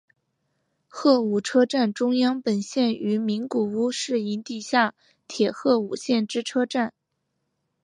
[0.89, 4.95] 鹤舞车站中央本线与名古屋市营地下
[5.27, 6.91] 铁鹤舞线之车站。